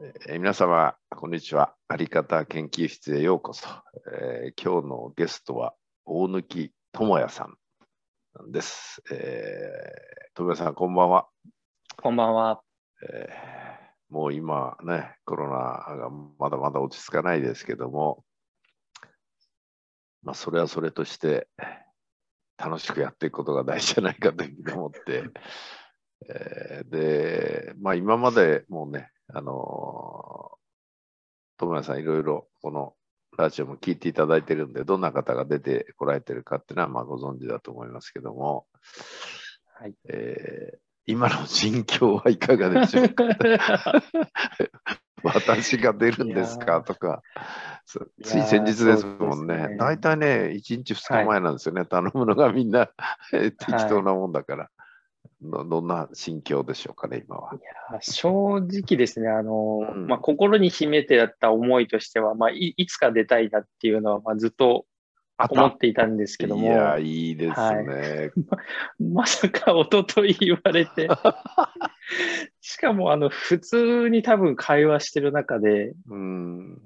[0.00, 1.74] えー皆様、こんにちは。
[1.88, 3.66] あり方研究室へようこそ。
[4.12, 5.74] えー今日のゲストは
[6.04, 7.48] 大貫智也さ
[8.46, 9.02] んです。
[9.10, 11.26] えー、智也さん、こんばんは。
[11.96, 12.62] こんばんは。
[13.02, 18.24] えーもう今ね、コロナがまだまだ落ち着かないですけども、
[20.22, 21.48] まあ、それはそれとして
[22.56, 24.44] 楽しくやっていくことが大事じゃないかと
[24.76, 25.24] 思って、
[26.30, 30.56] えーで、まあ今までもうね、あのー、
[31.58, 32.94] 友也さんいろいろこの
[33.36, 38.66] ラジオも聞いていただいてるんで、どんな方が出てこられてるかっていうのはまあご存知だと思いますけども、
[39.74, 39.94] はい。
[40.08, 40.78] えー
[41.10, 43.24] 今の心境はいかがでしょうか？
[45.24, 46.82] 私が出るんですか？
[46.82, 47.22] とか、
[48.22, 49.68] つい先日ですもんね。
[49.68, 49.76] ね。
[49.78, 52.90] 大体ね、1日2日前なんですよね、頼むのがみんな
[53.32, 53.56] 適
[53.88, 54.70] 当なもんだから、
[55.42, 55.64] ど。
[55.64, 57.54] どんな心境でしょうかね、今は。
[57.54, 57.58] い
[57.92, 64.86] や正直ですね、あの、うんまあ、心に秘めてあった思いとしては、まあ、いいつか出たいなっていうのは、まあ、ずっと
[65.40, 68.32] あ思っていたんですけども、いや、いいですはいね。
[68.98, 71.08] まさか一昨日言われて、
[72.60, 76.82] しかも、あの、普通に多分会話してる中で、うん。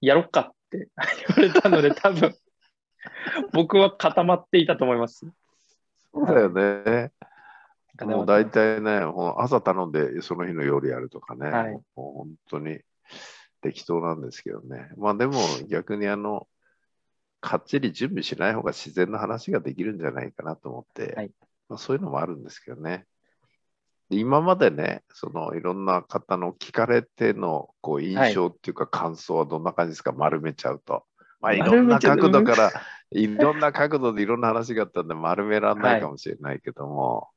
[0.00, 0.88] やろっかって
[1.36, 2.34] 言われたので、多分、
[3.52, 5.24] 僕は固まっていたと思います。
[6.12, 7.12] そうだよね。
[8.04, 9.00] もう大体ね、
[9.38, 11.72] 朝頼んでその日の夜やるとかね、はい。
[11.72, 12.80] もう本当に
[13.60, 14.90] 適当なんですけどね。
[14.96, 16.46] まあでも逆にあの、
[17.40, 21.30] かっちり準備しない方が自然な話ができるんじゃないかなと思って、はい。
[21.68, 23.06] まあ、そういうのもあるんですけどね。
[24.10, 31.04] で今までね、そのいろんな方の聞かれてのこう印象っていうか感想はどんな感じですか、丸めちゃうと。
[31.40, 32.72] まあいろんな角度から、
[33.10, 37.28] いろんな角度でいろんな話があったんで丸めらんないかもしれないけども、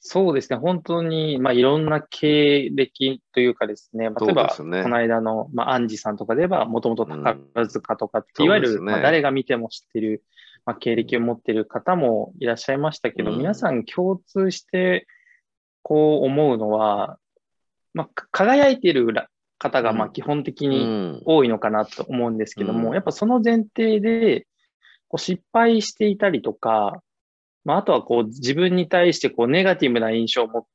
[0.00, 4.82] そうですね、本当に、まあ、いろんな経歴というかですね、まあ例えば、ね。
[4.82, 8.92] この間の、まあ、アンジさんとかで言えば、もともと宝塚とかって、うんいわゆる、ね。
[8.92, 10.22] まあ、誰が見ても知ってる、
[10.64, 13.38] まあ、経歴を持ってる方もいらっしゃいましたけど、うん。
[13.38, 15.06] 皆さん共通して、
[15.82, 17.18] こう思うのは、
[17.92, 19.06] まあ、か輝いている
[19.58, 20.12] 方が、まあ、うん。
[20.12, 21.22] 基本的うにん。
[21.24, 22.94] 多いのかなと思うんですけども、うん。
[22.94, 24.46] やっぱその前提で、
[25.08, 27.02] こう失敗していたりとか、
[27.64, 30.66] まあ、あとはこう自分に対してこうネガティブな印象も、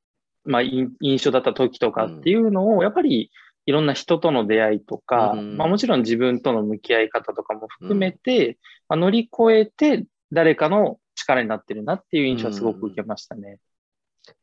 [0.45, 3.31] まあ、い印象だった時とかっていうのを、やっぱり
[3.65, 8.57] いろんな人との出会いとか、うんまあ、もちろん自分との向き合い方とかも含めて、
[8.89, 13.59] まあ、乗り越えて誰かの力になってるなっていう印象はすごく受けましたね。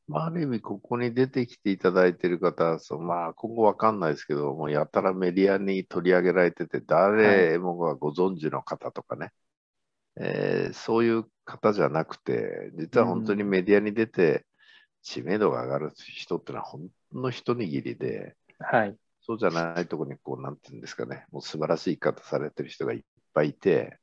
[0.08, 9.30] まあ、ある意味、ここに出てきていただいている方は、そうまあ、今後わかんないですけど、もうやたらメディアに取り上げられてて、誰もがご存知の方とかね、
[10.16, 14.46] えーそういう方じゃなくて、実は本当にメディアに出て
[15.02, 18.96] 知名度が上がる人ってのは、ほんの一握りで、はい。
[19.22, 23.00] そうじゃないところに、こう、なんていうんですかね、もう素晴らしい生き方されてる人がいっ
[23.34, 23.98] ぱいいて、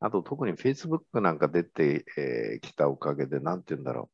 [0.00, 4.10] あと特に Facebook なんか出てき、えーきたおかげで、なんていうんだろ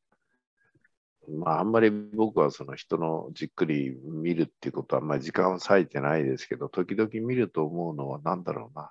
[1.28, 1.38] う。
[1.38, 8.90] まあ、あんまり僕はその人のじっくり見るっていうことは、あんまり時間を割いてないですけど、時々見ると思うのは、なんだろうな。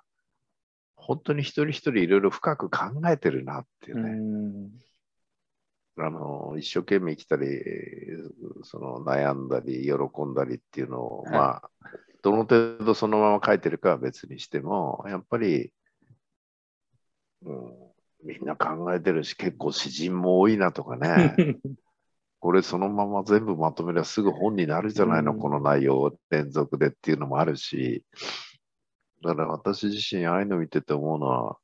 [1.00, 2.78] 本当に一人一人いろいろ深く考
[3.08, 4.10] えてるなっていううね。
[4.10, 4.70] ん。
[5.96, 7.46] あの一生懸命生きたり、
[8.62, 11.70] その悩んだり、喜んだりっていうのを、はいまあ、
[12.22, 15.72] どの程度そのまま書いてるかは別にしても、やっぱり、
[17.44, 17.72] うん、
[18.24, 21.34] みんな考えてるし、結構詩人も多いなとかね、
[22.40, 28.04] これそのまま全部まとめればすぐ本になるじゃないの、うんこの内容連続でっていうのもあるし、
[29.22, 31.58] だから私自身、ああいうの見てて思うのは、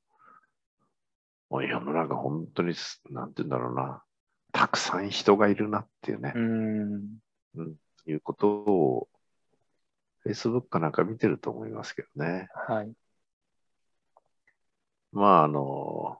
[1.48, 4.02] もう世の中本当にす、なんて言うんだろうな、
[4.52, 7.74] たくさん人がいるなっていうね、うん。
[8.06, 9.08] いうことを、
[10.24, 12.48] Facebook かなんか見てると思いますけどね。
[12.68, 12.92] はい。
[15.12, 16.18] まあ、あの、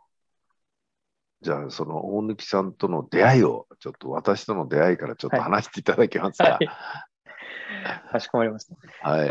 [1.42, 6.44] じゃあ、その大貫さんとの出会いを、ちょっと私との出会いからちょっとはい話していただけますか？
[6.44, 6.68] はい。
[8.10, 9.08] かしこまりました。
[9.08, 9.30] はい。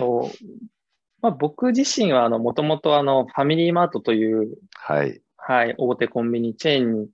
[1.26, 5.22] とまあ、僕自身は、あの、もともと、あの、ファミリーマートという、はい。
[5.38, 7.10] はい、大手コンビニチェーンに、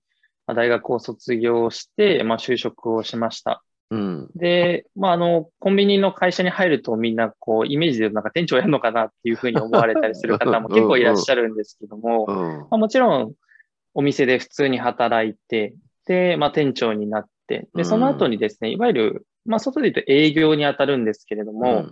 [0.47, 3.63] まあ大学を卒業して、まあ、就職をしました。
[3.89, 4.29] うん。
[4.35, 12.35] で、まあ、あの、コンビニの会社に入るとみんな、こう、イメージでなんか店長やるのかなっていうふうに思われたりする方も結構いらっしゃるんですけども、うん。
[12.35, 13.33] まあ、もちろん、
[13.93, 15.73] お店で普通に働いて、
[16.05, 21.89] で、まあ、店長になって、で、その後にですね、いわゆる、まあ、外で言うと営業に当たるんですけれども、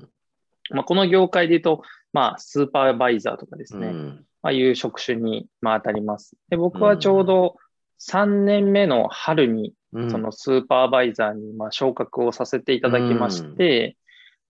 [0.72, 1.84] まあ、この業界で言うと、
[2.14, 6.36] まあ、スーパーバイザーとかですね、うんまあ、いう職種に、まあ、当たります。
[6.50, 7.56] で、僕はちょうど
[8.02, 13.98] 3年目の春に、うんそのスーパーバイザーに、まあ、昇格をさせていただきまして、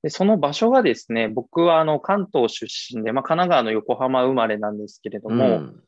[0.03, 2.67] で、その場所がですね、僕はあの関東出
[2.97, 5.83] 身で、まあ、神奈川の横浜生まれなんですけれども、うん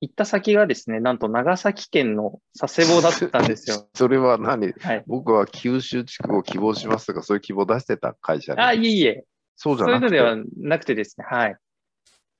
[0.00, 3.88] 行った先がですね、なんと長崎県の佐世保だったんですよ。
[3.94, 4.72] それは何？
[4.72, 5.04] はい。
[5.06, 8.60] 僕は九州地区を希望しますとか、そういう希望出してた会社に。
[8.60, 9.24] あ、いえいえ、
[9.56, 11.56] そうじゃそういうのではなくて、なくてですね、はい。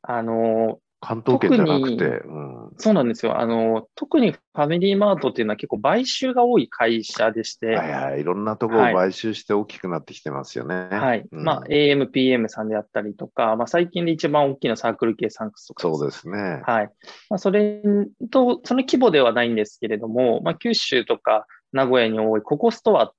[0.03, 3.39] あの、関東圏じゃなくて、特うん、そうなんですよ。
[3.39, 10.89] あの、特にファミリーマートっていうのは結構買収が多い会社でして、はいはい、いろんなところを買収して大きくなってきてますよね。
[10.91, 11.25] はい。
[11.31, 16.63] うんまあ、AM、PM さんであったりとか、まあ、最近で一番大きなサークル系サンクスとかそうですね。
[16.65, 16.91] はい。
[17.29, 17.83] まあ、それ
[18.31, 23.13] と、その規模ではないんですけれども、まあ、九州とか名古屋に多いココストア、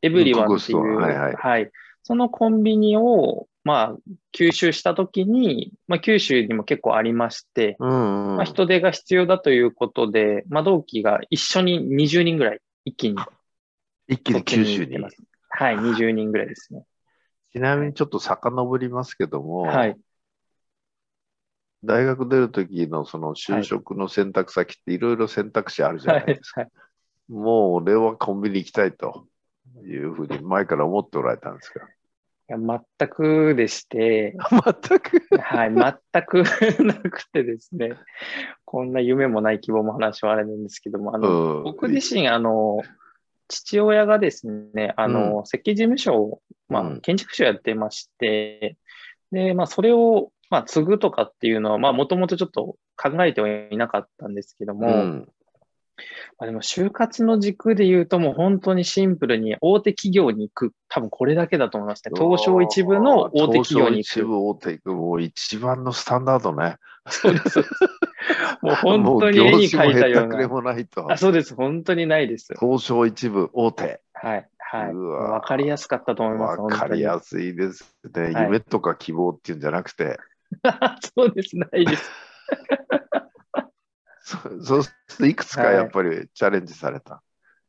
[0.00, 1.70] エブリワンっていう、ココストアはいはい
[2.10, 3.96] そのコンビニを、まあ、
[4.36, 13.16] 吸収したときに、まあ、九州にも結構ありまして、うんうんまあ、人手が必要だということで、まあ、同期が一緒に20人ぐらい一気に
[14.08, 14.98] 一気に九州に？
[14.98, 16.82] はい、20人ぐらいですね。
[17.52, 19.96] ちなみにちょっと遡りますけども、はい。
[21.84, 26.62] 大学出るときのその就職の選択先っていろいろ選択肢あるじゃはないですか。
[26.62, 26.68] い。
[27.28, 29.28] もう俺はコンビニ行きたいと
[29.84, 31.86] いうふうに前から思っておられたんですか
[32.50, 32.58] いや
[32.98, 35.22] 全くでして、 全く？
[35.40, 36.42] はい、全く
[36.82, 37.92] なくてですね、
[38.64, 41.62] こんな夢もない希望も話はあれなんですけども、あの、うん。
[41.62, 42.82] 僕自身、あの、
[43.46, 47.00] 父親がですね、あの、設計事務所を、まあ、うん。
[47.02, 48.76] 建築士をやってまして、
[49.30, 55.28] で、まあ、それを、まあ、継ぐとかっていうのは、まあ、もともとちょっと考えてはいなかったんですけども、うん
[56.38, 60.72] まあ、でも、就活の軸で言うと、もう本当にシンプルに大手企業に行く。
[60.88, 62.12] 多分これだけだと思いますね。
[62.14, 64.10] 東証一部の大手企業に行く。
[64.10, 64.94] 東証一部大手行く。
[64.94, 66.76] もう一番のスタンダードね。
[67.08, 67.60] そうです。
[68.62, 70.48] もう本当に絵に描いたような。
[70.48, 71.10] もないと。
[71.10, 71.54] あそうです。
[71.54, 72.54] 本当にないです。
[72.58, 74.00] 東証一部大手。
[74.12, 74.48] はい。
[74.58, 74.90] はい。
[74.92, 76.60] うわわかりやすかったと思います。
[76.60, 78.22] わかりやすいですね。
[78.32, 80.18] はい夢とか希望っていうんじゃなくて、
[81.02, 81.12] す。
[81.16, 81.56] そうです。
[81.56, 82.10] ないです。
[84.30, 87.22] そそうするといくつかやっぱりチャレンジされた。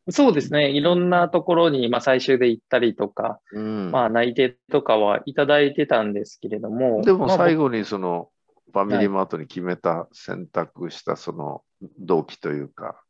[0.09, 0.69] そうですね。
[0.71, 7.01] いろんなところに、まあ、最終で行ったりとか、うんまあ、内定とかはいただいてたんですけれども。
[7.03, 8.29] でもまあ最後にその
[8.73, 11.61] ファミリーマートに決めた、選択したその
[11.99, 13.01] 動機というか、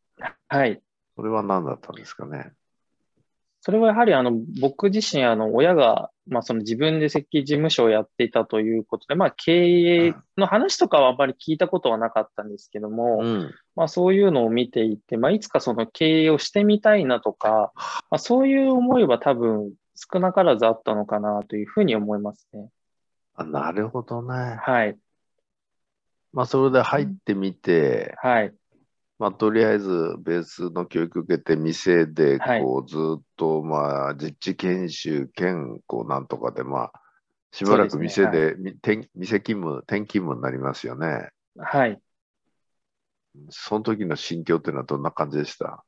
[0.47, 0.81] はい。
[1.15, 2.51] それは何だったんですかね？
[3.61, 13.51] それはやはりあの僕自身あの親がまあその自分で設計事務所をやっていたということで、まあ経営の話とかはあまり聞いたことはなかったんですけども、うん。
[13.75, 17.71] まあそういうのを見ていて、まあいつかその経営をしてみたいなとか、
[18.09, 22.69] まあそういう思いは多分少なからずあったのかなというふうに思いますね。
[23.35, 24.57] あなるほどね。
[24.59, 24.97] はい。
[26.33, 28.53] まあそれで入ってみて、はい。
[29.21, 36.91] まあとりあえずベースの教育受けて店ではいこうずっとまあ実地研修兼こうなんとかでまあ
[37.51, 41.29] しばらくそうですね店で、み転店勤務、転勤務になりますよね。
[41.55, 42.01] はい。
[43.49, 45.83] その時の心境っていうのはどんな感じでした？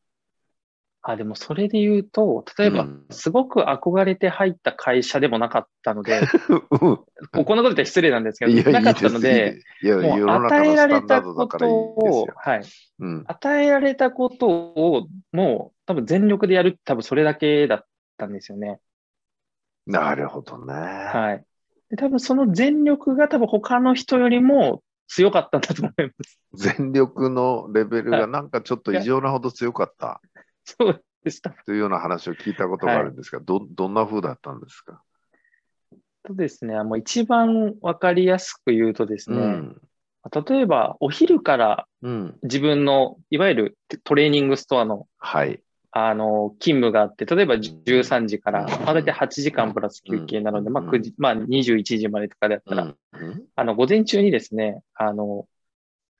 [1.06, 6.98] あ、でもそれで言うと、例えばうんすごく憧れて入った会社でもなかったので、 うんこん
[7.36, 12.28] なこと言ったら失礼なんですけいや、ど、なかったので、いや、もう与えられたことを。
[12.36, 12.62] はい。
[13.00, 13.24] うん。
[13.28, 17.86] 与えられたことを、もう多分全力でやる、多分それだけだっ
[18.18, 18.80] たんですよね。
[19.86, 20.74] なるほどね。
[20.74, 21.46] はい。
[21.90, 26.40] で多分その全力が多分他の人よりも強かったんだと思います。
[26.54, 30.22] 全力のレベルはいがなんかちょっと異常なほど強かった
[30.66, 31.52] そうでした。
[31.66, 35.02] というような話を聞いたことがあるんですが、どどんな風だったんですか、
[36.24, 39.82] とですね、もう一番わかりやすく言うとですね、うん。
[40.48, 42.38] 例えばお昼からうん。
[42.44, 45.62] 自分のいわゆるトレーニングストアのはい。
[45.96, 52.96] あの、勤務があって、例えば13時から、うんまあ、大体8時間プラス休憩なので、うんまあ、9時、まあ、21時までとかだったら、
[53.56, 55.48] あの、午前中にですね、あの、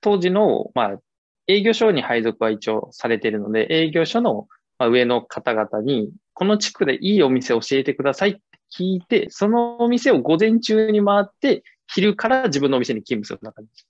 [0.00, 0.98] 当時の、まあ、
[1.46, 4.46] 営業所に配属は一応されているので、営業所の
[4.78, 8.40] まあ上の方々に、この地区でいいお店教えてくださいって
[8.76, 13.88] 聞いて、そのお店を午前中に回って、昼から自分のお店に勤務するような感じです。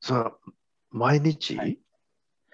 [0.00, 0.32] それは
[0.90, 1.78] 毎日、はい。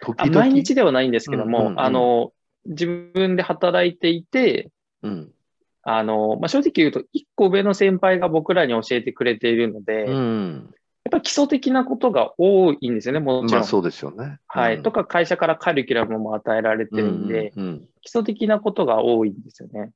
[0.00, 1.80] 時あ々毎日ではないんですけども、うんうんうん。
[1.80, 2.32] あの、
[2.66, 4.70] 自分で働いていて、
[5.02, 5.32] うん。
[5.82, 10.06] あの、まあ、正直言うと、一個上の先輩が僕らに教えてくれているので、
[11.08, 11.18] やっうん。
[11.18, 13.60] ぱり基礎的なことが多いんですよね、もちろん。
[13.60, 14.38] まあそうですよね。
[14.46, 14.76] はい。
[14.76, 19.90] うんとか、会社からカリキュラムも与えられてるんで、うんうん基礎的なことが多いんですよね。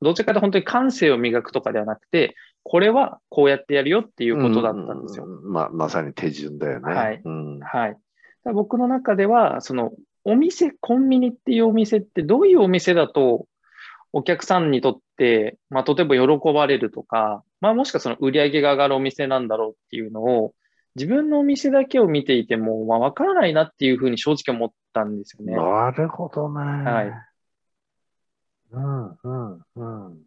[0.00, 5.24] どちらかと本当に感性を磨くとかではなくて、これはこうやってやるよっていうことだったんですよ。
[5.24, 6.94] ううまあ、まさに手順だよね。
[6.94, 7.96] はいうんはい。
[8.44, 9.92] 僕の中では、その、
[10.24, 13.46] お店、コンビニっていうお店ってどういうお店だと、
[14.12, 20.54] お客さんにとって、まあ、とても喜ばれるとか、まあ、もしくはその売り上げが上がるお店なんだろうっていうのを、
[20.94, 25.54] 自分のお店だけを見ていても、まあ、わからないなっていうふうに正直思ったんですよね。
[25.54, 26.60] なるほどね。
[26.60, 27.12] はい。
[28.70, 30.18] うん、うん、うん。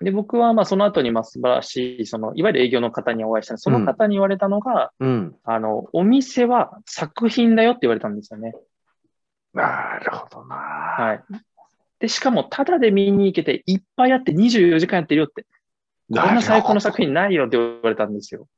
[0.00, 5.36] で、僕はまあその後にまあ素晴らしい、その、いわゆる営業の方にお会いしたその方に言われたのが、うん。
[5.44, 8.52] あの、お店は作品だよって言われたんですよね。
[9.54, 10.56] なるほどな。
[10.56, 11.24] はい。
[11.98, 15.46] で、しかも、ただで見に行けて、いっぱいあって24時間やってるよって。
[16.10, 18.48] こんな最高の作品ないよって言われたんですよ。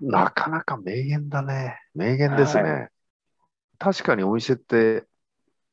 [0.00, 1.78] なかなか名言だね。
[1.94, 2.62] 名言ですね。
[2.62, 2.88] は
[3.78, 5.04] 確かにお店って、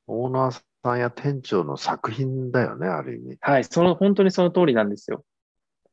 [0.07, 3.37] オーナーさんや店長の作品だよね、ある意味。
[3.41, 3.63] はい。
[3.63, 5.23] その、本当にその通りなんですよ。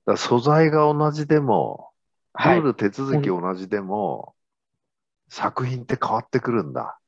[0.06, 1.90] ら素材が同じでも、
[2.32, 2.56] はい。
[2.56, 4.34] ルール手続き同じでも、
[5.28, 6.98] 作品って変わってくるんだ。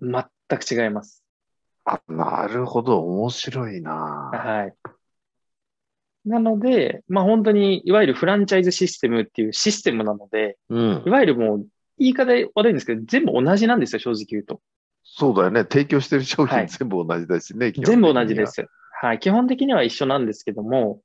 [0.00, 1.24] 全く違います。
[1.84, 4.30] あ、なるほど、面白いな。
[4.32, 4.74] はい。
[6.24, 11.10] なので、まあ本当に、いわゆるフランチャイズシステムっていうシステムなので、うんい。
[11.10, 11.66] わゆるもう、
[11.98, 14.60] 言い方悪いんですけど、全部同じなんですよ、正直言うと。
[15.02, 15.62] そうだよね。
[15.62, 17.72] 提供してる商はい品全部同じだしね。
[17.72, 18.46] 基本的に全は部同じで。
[18.46, 18.66] す。
[19.00, 19.18] はい。
[19.18, 21.02] 基本的には一緒なんですけども、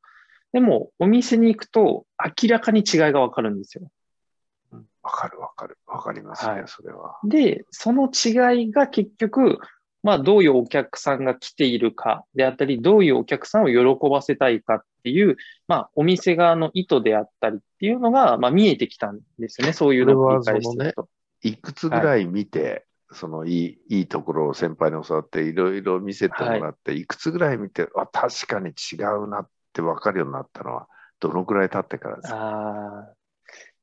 [0.51, 2.05] でも、お店に行くと、
[2.41, 3.91] 明らかに違いがわかるんですよ。
[4.71, 5.77] うんわかるわかる。
[5.85, 7.17] わかりますね、はいそれは。
[7.23, 9.59] で、その違いが結局、
[10.01, 15.35] まあ、どういうお客さんが来ているかであったり、どういうお客さんを喜ばせたいかっていう、
[15.67, 19.73] まあ、お店側の意図であったりっていうのが、まあ、見えてきたんですよね。
[19.73, 21.09] そういうのを繰り返してると。
[21.41, 30.87] いくつぐらい見て、そのいいいいところを先輩に教わって、いろいろ見せてもらって、い、くつぐらい見て、あ、確かに違うなって分かるようになったのは、
[31.19, 32.35] どのぐらい経ってからですか？
[32.37, 33.13] ああ。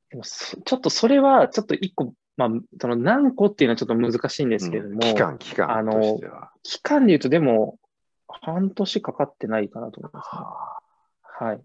[0.09, 6.51] でもそちょっとそれは、ちょっと一個、まあ、その何個っていうのはちょっと難しいんですけれども、うん期間、期間としては。
[6.63, 7.79] 期間で言うとでも、
[8.27, 10.41] 半年かかってないかなと思いますね。
[10.41, 11.61] ははい。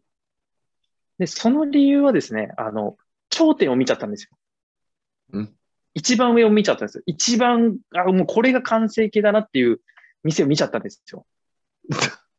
[1.19, 2.97] で、その理由はですね、あの、
[3.29, 4.31] 頂点を見ちゃったんですよ。
[5.35, 5.55] うん
[5.95, 7.03] 一番上を見ちゃったんですよ。
[7.07, 9.81] 一番、あ、もうこれが完成形だなっていう
[10.25, 11.27] 店を見ちゃったんですよ。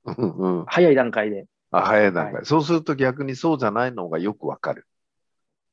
[0.05, 1.45] あ うんうん、早い段階で。
[1.69, 4.87] あ早い段階、はそうすると逆にそうじゃないのがよくわかる。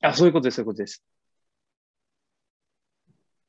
[0.02, 1.02] あ、そういうことです、そういうことです。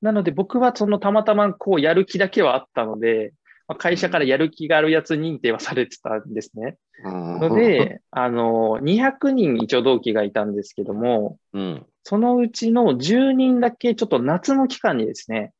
[0.01, 3.33] なので僕はそのたまたまこうやる気だけはあったので、
[3.67, 6.77] まあ会社からやる気があるやつ認定はされてたんですね。
[7.03, 15.53] うんの、で、あの、200人一応同期がいたんですけども、うん、そのうちの10人だけちょっと夏の期間にですね、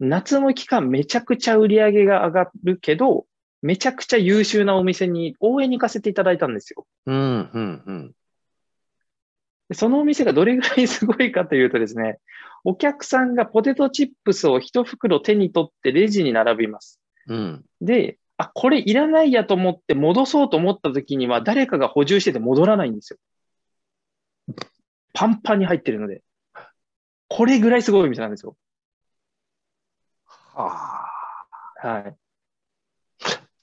[0.00, 3.26] 夏の期間めちゃくちゃ売り上げが上がるけど、
[3.62, 6.86] めちゃくちゃ優秀なお店に応援に行かせていただいたんですよ。
[7.06, 8.12] うん、うん、うん。
[9.68, 12.18] でそのお店がどれぐらいすごいかというとですね、
[12.64, 17.00] お客さんがポテトチップスを一袋手に取ってレジに並びます。
[17.26, 23.18] うん、で、あ、これいらないやと思って戻そうと思った時には誰かが補充してて戻らないんですよ。
[25.12, 26.22] パンパンに入ってるので。
[27.28, 28.56] これぐらいすごいお店なんですよ。
[30.54, 31.06] は
[31.82, 31.88] あ。
[31.88, 32.16] はい。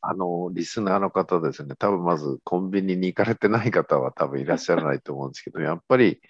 [0.01, 6.21] あの、リスナーの方ですね、多分まずコンビニに行かれてない方は多分いらっしゃらないと思うんですけど、やっぱり、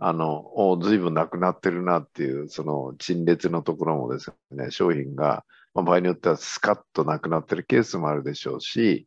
[0.00, 9.06] あの、おずいぶんなくなってるなっていう、その陳列のところもですね、商品が、まあ、場合によってはスカッとなくなってるケースもあるでしょうし、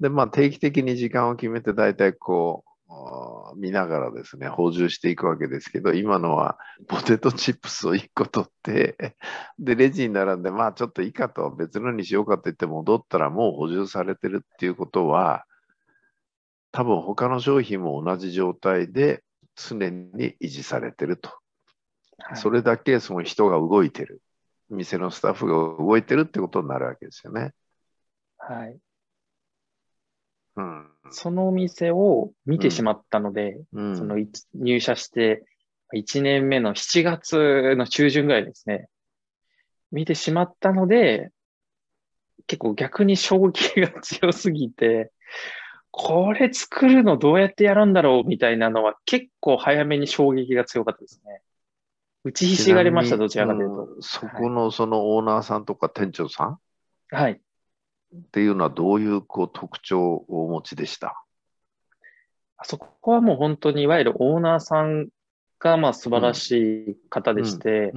[0.00, 2.72] で、まあ定期的に時間を決めて大体こう、
[3.56, 9.14] 見ながらですね、補充していくわけですけど、今のはポテトチップスを1個取って、
[9.60, 15.44] で、レジに並んで、まあちょっといいかと、別のにしようかって言って戻ったらもう補充されてるっていうことは、
[16.72, 19.22] 多分他の商品も同じ状態で
[19.56, 21.28] 常に維持されてると。
[21.28, 24.22] はいそれだけその人が動いてる。
[24.70, 27.52] 店のスタッフが動いてるってことになるわけですよね。
[28.38, 28.78] はい。
[30.56, 30.88] うん。
[31.10, 34.16] そのお店を見てしまったので、うん、その
[34.54, 35.44] 入社して
[35.94, 38.88] 1年目の7月の中旬ぐらいですね。
[39.90, 41.30] 見てしまったので、
[42.46, 45.12] 結構逆に衝撃が強すぎて、
[45.92, 51.42] これ作るのどうやってやるんだろうみたいなのは結構早めに衝撃が強かったですね。
[52.24, 53.84] 打ちひしがれました、どちらかというと。
[53.84, 56.58] うんそこのそのオーナーさんとか店長さん？
[57.14, 57.32] はい。
[57.32, 61.22] っていうのはどういうこう特徴をお持ちでした？
[62.56, 65.08] あそこはもう本当にいわゆるオーナーさん
[65.58, 66.50] がまあ素晴らし
[66.92, 67.92] い方でして。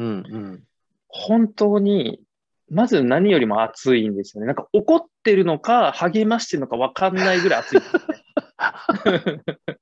[1.08, 2.20] 本当に、
[2.70, 4.48] まず何よりも熱いんですよね。
[4.48, 7.86] なんか怒ってるのか、励ましてるのか分かんないぐらい熱いね。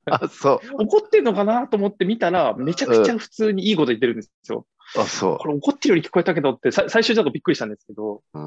[0.06, 0.60] あ、そう。
[0.84, 4.66] 怒ってるのかなと思って見たら、めちゃくちゃ普通にいいこと言ってるんですよ。
[4.98, 8.40] あ、そこれ怒ってるように聞こえたけどって、さ最初ちょっとびっくりしたんですけど、う。
[8.40, 8.44] うん。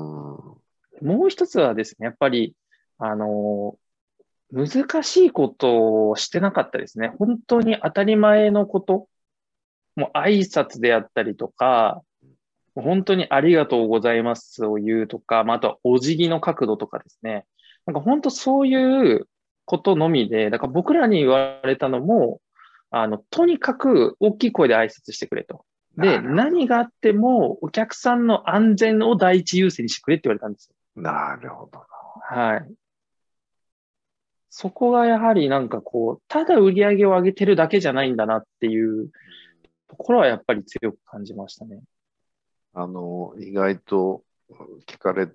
[1.06, 2.54] もう一つはですね、やっぱり、
[2.98, 3.78] あの、
[4.52, 7.12] 難しいことをしてなかったですね。
[7.18, 9.08] 本当に当たり前のこと。
[9.96, 12.02] もう挨拶であったりとか、
[12.82, 17.46] 本当にありがとうございますを言うとか、まあ、あとはお辞儀の角度とかですね。
[17.86, 19.28] なんか本当そういう
[19.64, 22.40] ことのみで、だから僕らに言われたのも、
[22.90, 25.64] あの、とにかく大きい声で挨拶してくれと。
[25.96, 31.02] で、何があってもお客さんの安全を第一優先にしてくれって言われたんですよ。
[31.02, 31.80] なるほど。
[32.22, 32.74] はい。
[34.50, 39.10] そこがやはりなんかこう、ただ売り上げを上げてるだけじゃないんだなっていう
[39.88, 41.80] ところはやっぱり強く感じましたね。
[42.78, 44.22] あの、意外と
[44.86, 45.28] 聞かれ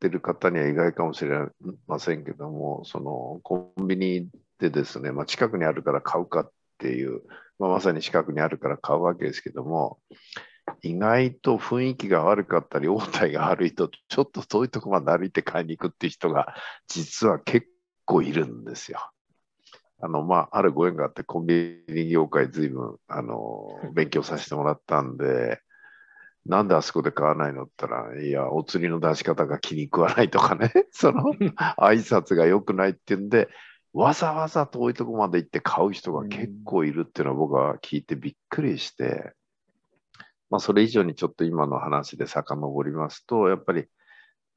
[0.00, 1.46] てる方には意外かもしれ
[1.86, 7.20] ませんけども、そのコンビニでですね、まあ、近くにあるから買うかっていう、
[7.58, 9.98] まあ、まさに近くにあるから買うわけですけども、
[10.80, 16.54] 意外と雰囲気が悪かったり、応対が悪いと、ちょっと遠いとこまで歩いて買いに行くっていう人が、
[16.88, 17.66] 実は結
[18.06, 19.00] 構いるんですよ。
[20.00, 25.60] あの、まあ、あるご縁があって、コンビニ業界ずいぶん、あの、勉強させてもらったんで、
[26.46, 33.48] なんであそこで買わないのって言ったら、いや、お釣りの出し方が気に食わないとかね、 その挨拶が良くないっていうんで、
[33.92, 39.32] わざわざ遠いとこまで行って買う人が結構いるっていうのは僕は聞いてびっくりして、
[40.48, 43.86] まあ、それ以上にちょっと今の話で遡りますと、やっぱり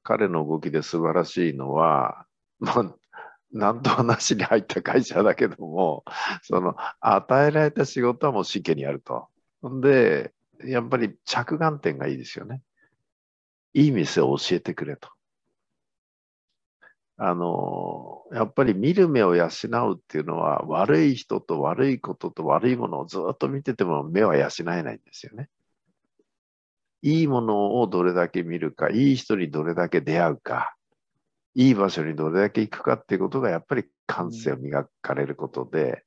[0.04, 2.26] 彼の動きで素晴らしいのは、
[2.60, 2.96] まあ、
[3.52, 6.04] なんと話に入った会社だけども、
[6.42, 9.28] その与えられた仕事はもう真剣にやると。
[9.82, 10.34] で、
[10.66, 12.62] やっぱり着眼点がいいですよね。
[13.74, 15.10] いい店を教えてくれと。
[17.18, 25.50] あの、やっぱり見る目を養うっていうのは悪い人と悪いことと悪いものをずっと見てても目は養えないんですよね。
[27.02, 30.76] いいものをどれだけ見るか、いい人にどれだけ出会うか、
[31.54, 36.04] いい場所にどれだけ行くかっていうことがやっぱり感性を磨かれることで、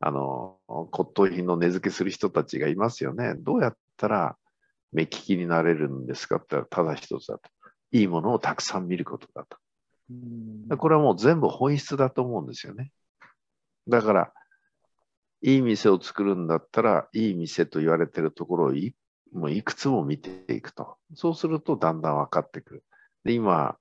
[0.00, 3.34] あの、骨董品の値付けする人たちがいますよね。
[3.36, 4.36] どうやったら
[4.92, 7.50] 目利きになれるんですかって言ったら、ただ一つだと。
[7.92, 9.58] いいものをたくさん見ることだと。
[10.76, 12.92] これはもう全部本質だと思うんですよね。
[13.88, 14.32] だから、
[15.42, 18.94] いい店を作るんだったら、いい店と言われてるところをい
[19.32, 20.96] もういくつも見ていくと。
[21.14, 22.84] そうするとだんだん分かってくる。
[23.24, 23.76] で、今、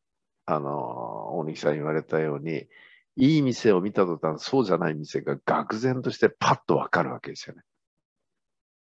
[0.46, 2.68] あの、大西さん言われたように、
[3.16, 7.64] いい店を見た途端、そうじゃない店が愕然としてパッと分かるわけですよね。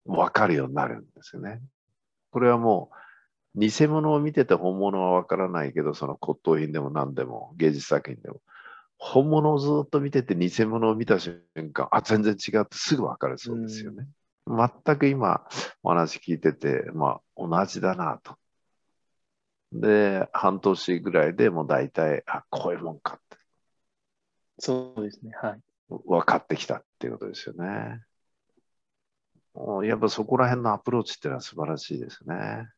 [0.04, 1.60] 分かるようになるんですよね。
[2.30, 2.90] これはも
[3.54, 8.40] う、偽物を見てて本物は分からないけど、その骨董品でも何でも、芸術作品でも、
[8.98, 14.08] 本物をずっと見てて偽物を見た瞬間、あ、全然違ってすぐ分かるそうですよね。
[14.46, 15.46] 全く今
[15.82, 18.36] お話聞いてて、まあ同じだなと。
[19.72, 23.36] で、半年ぐらいでもう大体、あ、こういうもんかって。
[24.58, 25.60] そうですね、はい。
[25.88, 28.02] 分かってきたっていうことですよね。
[29.84, 32.68] やっぱそこら辺のアプローチっていうのは素晴らしいですね。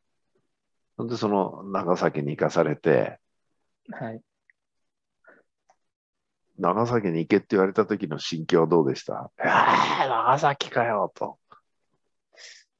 [0.98, 3.18] で、その長崎に行かされて、
[3.90, 4.20] はい。
[6.58, 9.30] 長崎に行けって言われた時の心境はどうでした？
[9.38, 11.38] えー、長崎かよと。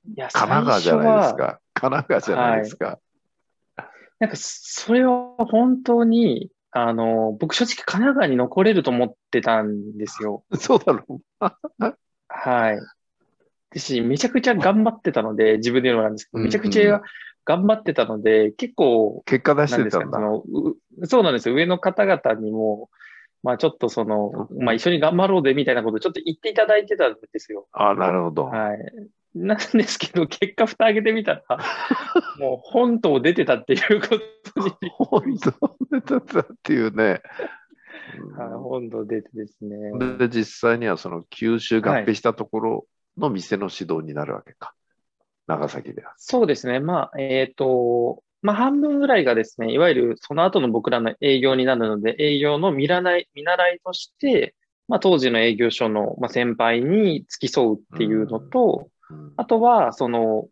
[0.07, 1.61] いや神奈川じゃないですか。
[1.73, 2.87] 神奈川じゃないですか。
[2.87, 2.99] はい
[4.21, 10.45] なんか、それは本当に、あの、僕正直神奈川に残れると思ってたんですよ。
[10.57, 11.21] そうだろう。
[12.29, 12.79] はい。
[13.75, 17.03] 私、めちゃくちゃ頑張ってたので、自分で言うのなんですけど、めちゃくちゃ
[17.45, 20.19] 頑張ってたので、結構、結果出してたんだ。
[21.05, 21.55] そうなんですよ。
[21.55, 22.89] 上の方々にも、
[23.43, 27.67] まあちょっとその、まあ一緒に頑張ろうでみたいなことをちょっと言っていただいてたんですよ。
[27.73, 28.45] ああ、なるほど。
[28.45, 28.79] はい。
[29.35, 31.43] なんですけど、結果蓋開けてみたら、
[32.39, 34.17] もう本島出てたっていうこ
[34.55, 34.91] とに。
[34.91, 35.53] 本島
[35.91, 37.21] 出てたっていうね。
[38.39, 40.17] はい、本土出てですね。
[40.19, 42.87] で、実際にはその九州合併したところ
[43.19, 44.69] の店の指導になるわけか。
[44.69, 46.15] はい、長崎では。
[46.17, 46.81] そうですね。
[46.81, 54.55] まあ、えっ、ー、と、まあ、半分ぐらいがですね、いわゆるその後の僕らの営業になるので、営業の見習い見習いとして、
[54.87, 58.89] まあ、当時の営業所の先輩に付き添うっていうのと、
[59.37, 60.49] あとは、その、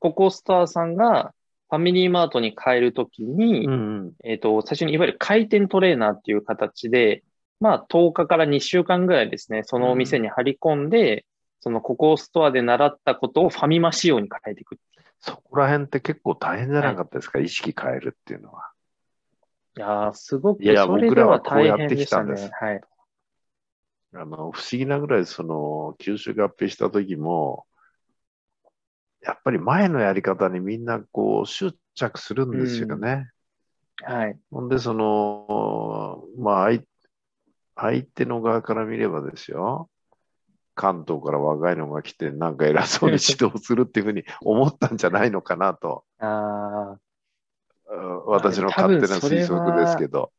[0.00, 1.32] ココスターさんが
[1.70, 7.22] ファミリーマートに変えるときに、うん、えっ、と、最初にいわゆる回転トレーナーっていう形で、
[7.60, 11.22] まあ、10日から2週間ぐらいですね、そのお店に張り込んで、うん、
[11.60, 14.78] そのココストアで習ったことをファミマ仕様に変えていく
[15.20, 18.70] そこら辺って結構大変じゃなかったですか、はい、意識変えるっていうのは。
[19.76, 22.50] いやすごく、いや、僕らはこうやってきたんです。
[22.52, 22.80] はい。
[24.14, 27.66] あの、不思議なぐらい、その、九州合併した時も、
[29.22, 33.30] やっぱり前のやり方にみんなこう執着するんですよね。
[34.02, 34.38] はい。
[34.50, 36.82] ほんで、その、まあ相、
[37.76, 39.90] 相手の側から見ればですよ、
[40.78, 46.96] 関東から若いのが来て、なんか偉そうに 指導するっていうふうに思ったんじゃないのかなと、あ
[48.26, 50.30] 私の勝手な推測ですけど。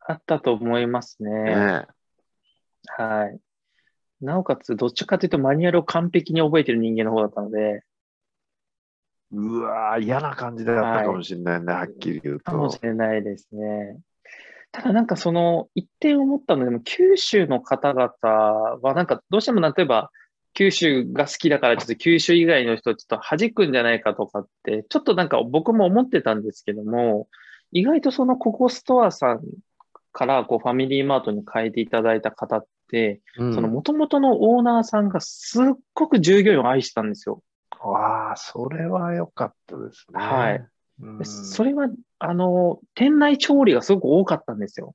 [0.00, 1.30] あったと思いますね。
[1.30, 1.86] ね
[2.86, 3.38] はい。
[4.20, 7.84] なおかつ、どっちかというとマニュアルを完璧に覚えてる人間の方だったので、
[9.30, 12.80] うわー嫌な感じであったかもしれないね、はっきり言うとかもし。
[12.82, 14.00] れないですね。
[14.72, 18.10] ただなんかその一点思ったのでも、九州の方々
[18.82, 20.10] はなんかどうしても例えば
[20.54, 27.28] 九州が好きだからちょっと九州以外の人ちょっと弾くんじゃないかとかって、ちょっとなんか僕も思ってたんですけども、
[27.72, 29.40] 意外とそのココストアさん
[30.12, 37.42] からこうファミリーマートに変えていただいた方って、うんその元々のオーナーさんがすっごく従業員を愛してたんですよ。
[37.80, 40.18] わあ、それは良かったですね。
[40.18, 40.66] はい
[41.24, 44.94] それは、あの、店内調理がすごく多かったんですよ。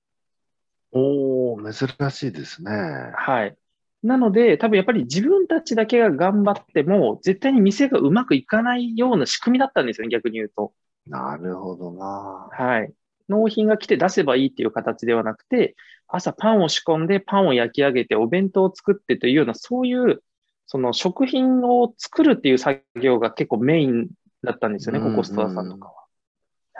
[0.91, 2.71] おお、珍しいですね。
[3.15, 3.55] はい。
[4.03, 10.73] なので、多分やっぱり自分たちだけが頑張っても、絶対に店がうまくいかないような仕組みだったんですよね、逆に言うと。
[11.07, 12.49] なるほどな。
[12.51, 12.91] はい。
[13.29, 15.75] 納品が来て出せばいいっていう形ではなくて、
[16.07, 20.21] 朝パンを仕込んで、パンを焼き上げて、お弁当を作ってというような、そういう、
[20.65, 24.09] その食品を作るっていう作業が結構メイン
[24.43, 25.93] だったんですよね、うんココストアさんとか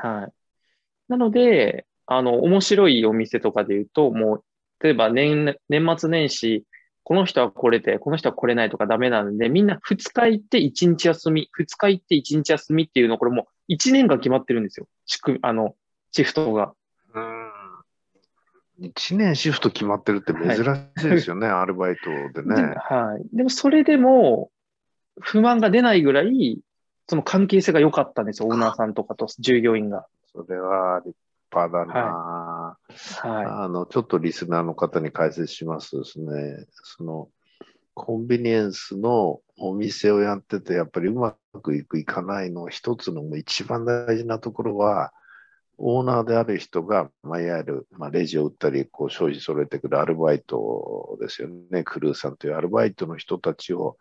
[0.02, 0.20] は。
[0.20, 0.34] はい。
[1.10, 4.44] なので、あの、面白いお店とかで言うと、もう、
[4.84, 6.66] 例えば年、年末年始、
[7.04, 14.88] この人は来れて、この人は来れないとかダメなので、みんな2日行って1日休み、2日行って1日休みっていうの、これもう1年間決まってるんですよ。
[15.06, 15.76] 仕組み、あの、
[16.12, 16.74] シフトが。
[17.14, 17.52] うん。
[18.80, 20.56] 一年シフト決まってるって珍
[20.98, 22.10] しいですよね、アルバイト
[22.42, 22.76] で でね。
[22.78, 23.36] はい。
[23.36, 24.52] でもそれでも、
[25.20, 26.60] 不満が出ないぐらい、
[27.12, 28.48] その関係性が良かったんですよ。
[28.48, 30.06] オーナーさんとかと従業員が。
[30.32, 31.14] それは立
[31.54, 32.78] 派だな、
[33.20, 37.28] はあの、ちょっとリスナーの方に解説しますとですね、その、
[37.96, 45.12] コンビニエンスのお店をやってて、やっぱりうまくいく、いかないの一つの一番大事なところは、
[45.78, 51.84] オーナーである人が、まあ、いわゆる、まあ、レジを打ったり、こう、商品揃えてくるアルバイトですよね。
[51.84, 53.98] クルーさんというアルバイトの人たちを、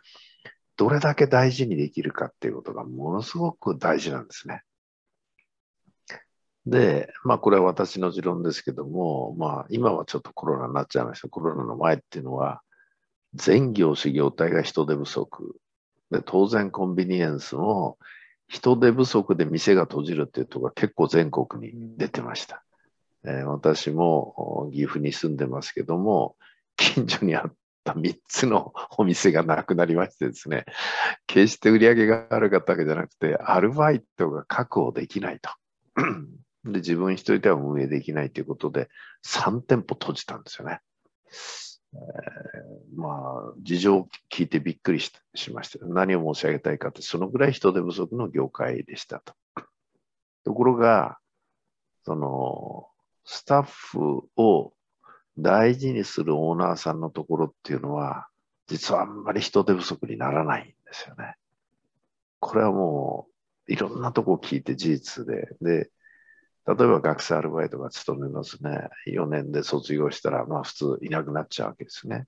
[0.80, 4.62] どれだけ大事にできるかっていうことがものすごく大事なんですね。
[6.64, 11.28] で、まあこれは私の持論ですけども、まあ今はちょっとコロナになっちゃいました。
[11.28, 12.62] コロナの前っていうのは、
[13.34, 15.54] 全業種業態が人手不足。
[16.10, 17.98] で、当然コンビニエンスも
[18.48, 22.64] 人手不足で店が閉じるっていうところが結構全国に出てました。
[23.24, 26.36] えー私も岐阜に住んでますけども、
[26.78, 27.52] 近所にあっ
[27.94, 30.64] た3つのお店がなくなりましてですね、
[31.26, 35.50] 決して売り上げが悪かったわけじゃなくて、アルバイトが確保できないと。
[36.64, 38.88] で、自分一人では運営できないということで、
[39.26, 40.80] 3店舗閉じたんですよね。
[41.92, 42.00] えー
[42.94, 45.84] まあ、事情を聞いてびっくりししました。
[45.86, 49.34] 何を申し上げたいかって、そのぐらい人手不足の業界でしたと。
[50.44, 51.18] ところが、
[52.04, 52.86] その、
[53.24, 54.72] スタッフを
[55.38, 58.28] 大事にするオーナーさんのところっていうのは、
[58.66, 61.34] 実はあんまり人手不足にならないんですよね。
[62.40, 63.26] これはも
[63.68, 65.90] う、いろんなとこ聞いて事実で、で、
[66.66, 68.88] 例えば学生アルバイトが勤めますね。
[69.06, 72.26] 4年で卒業したら、まあ普通いなくなっちゃうわけですね。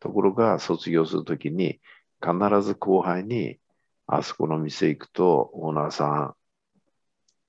[0.00, 1.80] ところが卒業するときに、
[2.20, 3.58] 必ず後輩に、
[4.06, 6.34] あそこの店行くと、オーナーさ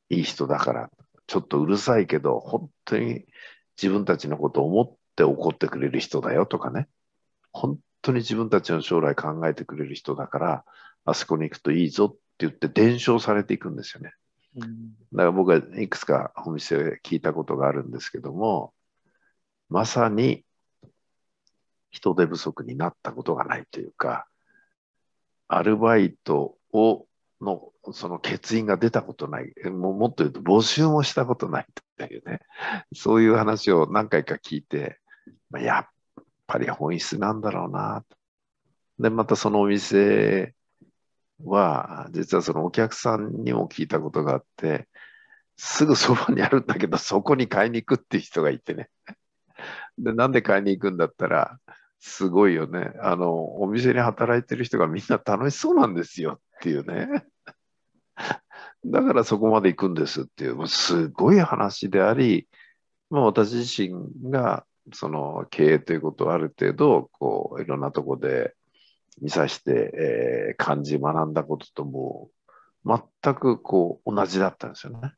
[0.10, 0.90] ん、いい人だから、
[1.28, 3.26] ちょっとうるさいけど、本当に
[3.82, 6.88] 自分たちのことを思って怒ってくれる人だよとかね。
[7.52, 10.66] 本当に自分たちの将来考えてくれる人だから、
[11.06, 14.14] あそこに行くといいぞって言って伝承されていくんですよね。
[14.56, 18.74] うんだから僕はいくつかお店で聞いたことがあるんですけども、
[19.70, 20.44] まさに
[21.92, 24.28] 人手不足になったことがないというか、
[25.48, 27.07] アルバイトを
[27.42, 32.40] のその欠員が出たことない、ももっと言うと募集もしたことないというね、
[32.94, 35.00] そういう話を何回か聞いて、
[35.50, 38.18] まあやっぱり本質なんだろうなと。
[39.00, 40.56] で、またそのお店
[41.44, 44.88] は、実はそのお客さんにも聞いたことがあって、
[45.58, 48.90] すぐそばにあるんだけど、そこに買いに行くっていう人がいてね。
[49.98, 51.60] で、なんで買いに行くんだったら、
[52.00, 52.92] すごいよね。
[53.02, 57.08] あの、お店に働いてる人がみんな楽しそうなんですよっていうね。
[58.86, 62.48] だからそこまで行くんですっていう、もうすごい話であり、
[63.10, 68.56] まあ私自身がその経営ということをある程度、こう、いろんなとこで
[69.22, 72.30] 見させて、えー感じ学んだこととも、
[72.86, 75.14] 全くこう同じだったんですよね。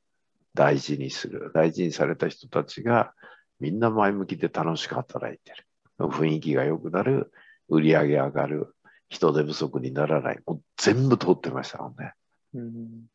[0.54, 1.52] 大事にする。
[1.54, 3.14] 大事にされた人たちが
[3.60, 5.66] みんな前向きで楽しく働いてる。
[6.00, 7.32] 雰囲気が良くなる。
[7.68, 8.76] 売り上げ上がる。
[9.10, 10.40] 人手不足にならない。
[10.46, 12.14] もう全部通ってましたもんね。
[12.54, 13.06] うん、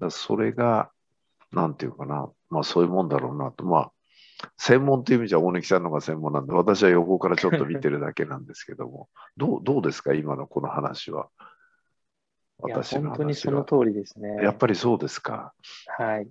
[0.00, 0.90] だそれが、
[1.52, 2.30] なんていうかな。
[2.50, 3.64] まあそういうもんだろうなと。
[3.64, 3.92] まあ、
[4.58, 11.28] 専門という意味じゃ大貫さんのが専門なんで、私は横からちょっと見てるだけなんですけども、 どうどうですか、今のこの話は。
[12.58, 14.36] 私の本当にその通りですね。
[14.42, 15.52] やっぱりそうですか？
[15.98, 16.28] はい。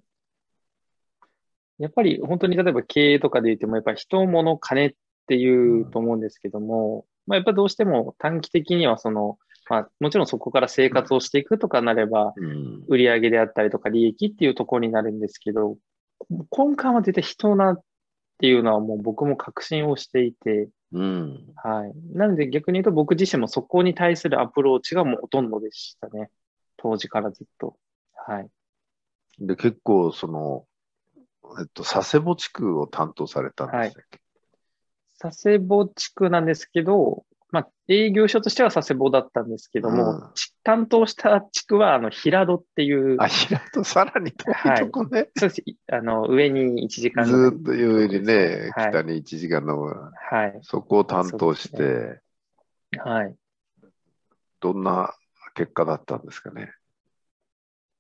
[1.78, 4.94] やっぱり本当に例えば経営とかで言っても、やっぱり人、物、金っ
[5.28, 9.38] ていうと思うんですけども、うん、まあ、やっぱどうしても短期的にはその、
[9.70, 12.34] まあ、もちろんそこから生活をしていくとかなれば、
[12.88, 15.78] 売上であったりとか利益っていうところになるんですけど、
[16.30, 17.84] 根幹は絶対人なっ
[18.38, 21.94] ていうのはもう僕も確信をしていて、うん、はい。
[22.14, 26.30] なので逆に言うと僕自身もそこに対するアプローチがもうほとんどでしたね。
[26.78, 27.76] 当時からずっと。
[28.28, 28.50] はい。
[29.40, 30.66] で、結構その、
[31.60, 34.20] えっと、佐世保地区を担当されたんでしたっけ、はい、
[35.28, 40.24] 佐世保地区なんですけど、まあ、営業所としては佐世保だったんですけども、うん、
[40.64, 43.16] 担当した地区は、あの、平戸っていう。
[43.20, 45.20] あ、平戸、さらに遠いとこね。
[45.20, 45.64] はい、そうです。
[45.92, 50.12] あの、上に1時間ずっと上にね、はい、北に1時間の、は
[50.48, 50.60] い。
[50.64, 52.22] そこを担当して、
[52.92, 53.36] ね、はい。
[54.60, 55.14] どんな
[55.54, 56.74] 結果だったんですかね。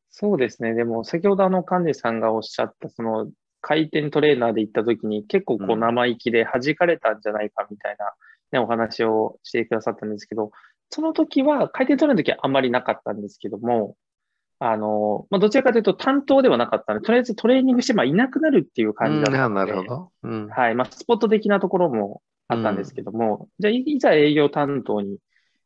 [0.10, 0.74] そうですね。
[0.74, 3.30] でも、先ほどあの、神主さんがおっしゃった、その、
[3.68, 8.12] 回転トレーナーで行った時に結構こう生意気で弾かれたんじゃないかみたいな、
[8.52, 10.52] ね、お話をしてくださったんですけど、
[10.92, 13.96] その時は、回転トレーナーの時はあんまりなかったんですけども、
[14.60, 20.12] あの、まあ、どちらかというと担当ではなかったので、とりあえずトレーニングして、まあ、いなくなるっていう感じだったので、なるほど。
[20.22, 20.76] うん、はい。
[20.76, 25.18] まあ、スポット的なところもあったんですけども、うん、じゃあ、いざ営業担当に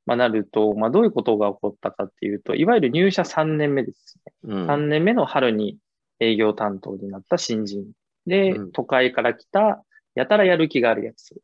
[0.05, 4.33] まあ、なると、まあ、どういうことが起こったかっていうと、いわゆる入社3年目ですね。
[4.45, 5.77] うん、3年目の春に
[6.19, 7.85] 営業担当になった新人。
[8.25, 9.83] で、うん、都会から来た、
[10.15, 11.35] やたらやる気があるやつ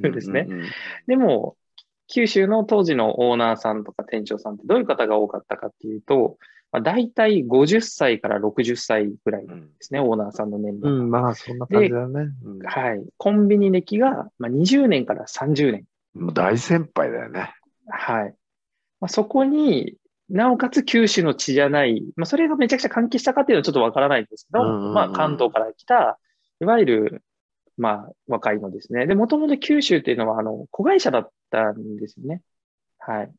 [0.00, 0.46] ですね。
[1.06, 1.56] でも、
[2.08, 6.38] 九州の当時のオーナーさんとか店長さんってどういう方が多かったかっていうと、
[6.72, 12.28] まあ、大体50歳から60歳ぐらいですね、うん、オーナーさんの年齢、うん、まあ、そんな感じだね。
[12.44, 13.04] うん、はい。
[13.16, 15.84] コンビニ歴が、まあ、20年から30年。
[16.14, 17.52] もう大先輩だよね。
[17.88, 18.34] はい。
[19.00, 19.94] まあ、そこに、
[20.30, 26.18] なおかつ九州の地じゃない、まあ、それがめちゃくちゃ関係したかっていうのはちょっとわからないんですけど、まあ、関東から来た、
[26.60, 27.22] いわゆる、
[27.76, 29.06] まあ、若いのですね。
[29.06, 32.42] で、もともと九州っていうのは、あの、子会社だったんですよね。
[32.98, 33.32] はい。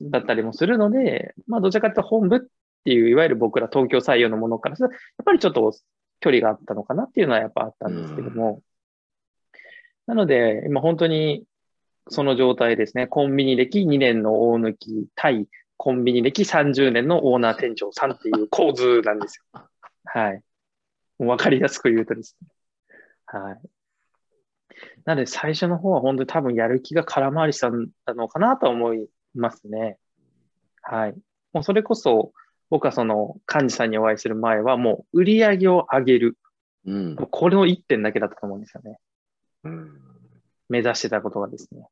[0.00, 2.40] だったりもするので、まあ、どちらかというと本部っ
[2.84, 5.72] ていう、いわゆる僕ら東京採用のものからすると、やっぱりちょっと
[6.20, 8.62] 距離があったのかなっていうのはやっぱあったんですけども。
[10.06, 11.44] なので、今本当に
[12.08, 13.06] その状態ですね。
[13.06, 15.48] コンビニ歴2年の大抜き対
[15.78, 19.68] コンビニ歴30年のオーナー店長さんっていう構図なんですよ。
[20.04, 20.42] はい。
[21.18, 22.48] わかりやすく言うとですね。
[23.26, 23.60] はい。
[25.04, 27.70] なので最初の方は本当に多分やる気が空回りした
[28.14, 29.98] のかなと思いますね。
[30.82, 31.14] はい。
[31.52, 32.32] もうそれこそ
[32.70, 36.38] 僕はその幹事さんにお会いする前はもう売り上げを上げる。
[36.86, 37.16] うん。
[37.16, 38.98] これの1点だけだったと思うんですよね。
[39.62, 40.00] うん。
[40.68, 41.86] 目指してたことがですね。